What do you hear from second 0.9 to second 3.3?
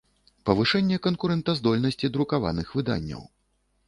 канкурэнтаздольнасцi друкаваных выданняў.